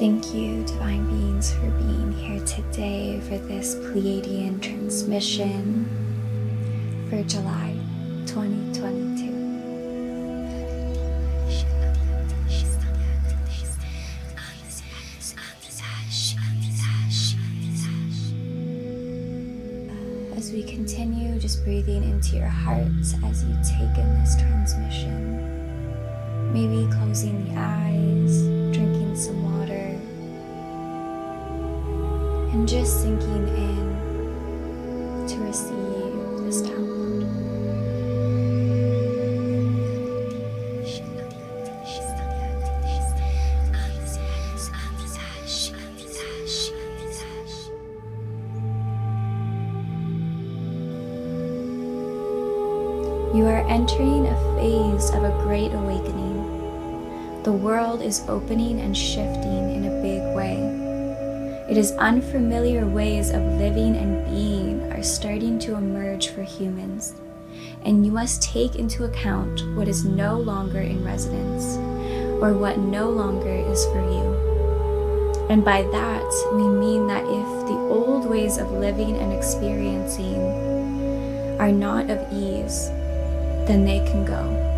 [0.00, 5.84] Thank you, Divine Beings, for being here today for this Pleiadian transmission
[7.10, 7.76] for July
[8.24, 9.28] 2022.
[20.34, 25.36] As we continue, just breathing into your hearts as you take in this transmission.
[26.54, 29.49] Maybe closing the eyes, drinking some water,
[32.52, 36.90] and just sinking in to receive this download.
[53.32, 57.42] You are entering a phase of a great awakening.
[57.44, 60.89] The world is opening and shifting in a big way.
[61.70, 67.14] It is unfamiliar ways of living and being are starting to emerge for humans,
[67.84, 71.76] and you must take into account what is no longer in residence
[72.42, 75.46] or what no longer is for you.
[75.48, 80.40] And by that, we mean that if the old ways of living and experiencing
[81.60, 82.88] are not of ease,
[83.68, 84.69] then they can go.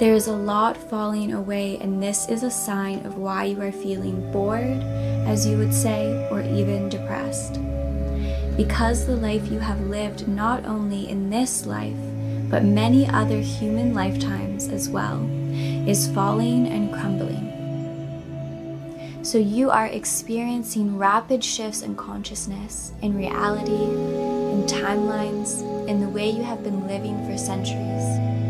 [0.00, 3.70] There is a lot falling away, and this is a sign of why you are
[3.70, 4.80] feeling bored,
[5.28, 7.60] as you would say, or even depressed.
[8.56, 11.98] Because the life you have lived not only in this life,
[12.48, 15.20] but many other human lifetimes as well,
[15.86, 17.48] is falling and crumbling.
[19.22, 26.30] So you are experiencing rapid shifts in consciousness, in reality, in timelines, in the way
[26.30, 28.49] you have been living for centuries.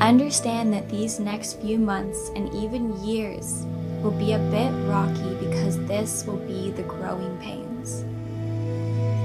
[0.00, 3.66] Understand that these next few months and even years
[4.00, 8.04] will be a bit rocky because this will be the growing pains.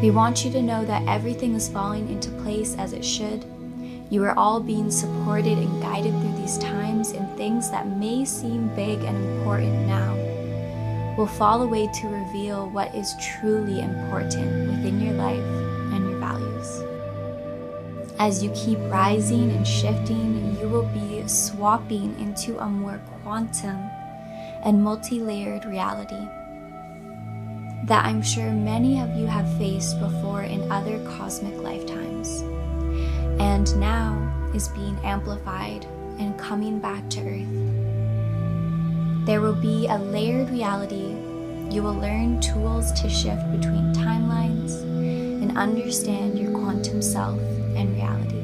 [0.02, 3.46] We want you to know that everything is falling into place as it should.
[4.10, 8.68] You are all being supported and guided through these times, and things that may seem
[8.76, 10.14] big and important now
[11.18, 15.40] will fall away to reveal what is truly important within your life
[15.94, 16.93] and your values.
[18.20, 23.78] As you keep rising and shifting, you will be swapping into a more quantum
[24.64, 26.28] and multi layered reality
[27.86, 32.40] that I'm sure many of you have faced before in other cosmic lifetimes,
[33.42, 34.16] and now
[34.54, 35.86] is being amplified
[36.18, 37.50] and coming back to Earth.
[39.26, 41.18] There will be a layered reality.
[41.70, 44.82] You will learn tools to shift between timelines
[45.42, 47.38] and understand your quantum self
[47.76, 48.42] and reality.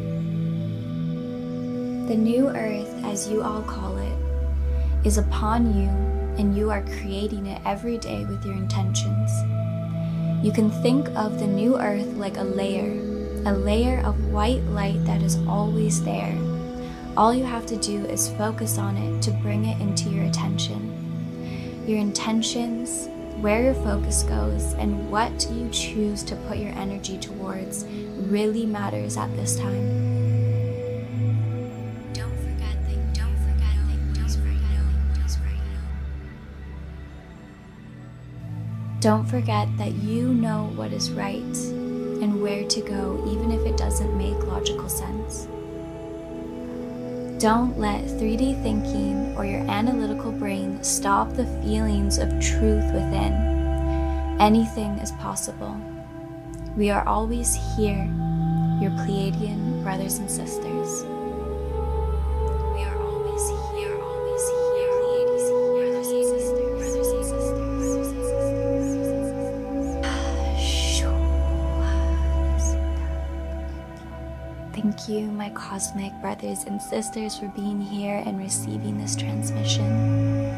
[2.07, 4.17] The new earth, as you all call it,
[5.06, 5.90] is upon you,
[6.38, 9.31] and you are creating it every day with your intentions.
[10.44, 12.91] You can think of the new earth like a layer,
[13.45, 16.38] a layer of white light that is always there.
[17.18, 21.84] All you have to do is focus on it to bring it into your attention.
[21.85, 23.09] Your intentions,
[23.41, 27.85] where your focus goes, and what you choose to put your energy towards
[28.29, 29.88] really matters at this time.
[32.13, 35.83] Don't forget that, don't forget that, just right now, just right now.
[39.00, 41.57] Don't forget that you know what is right
[42.21, 45.47] and where to go, even if it doesn't make logical sense.
[47.39, 53.31] Don't let 3D thinking or your analytical brain stop the feelings of truth within.
[54.41, 55.79] Anything is possible.
[56.75, 58.03] We are always here,
[58.81, 61.05] your Pleiadian brothers and sisters.
[74.81, 80.49] Thank you, my cosmic brothers and sisters, for being here and receiving this transmission.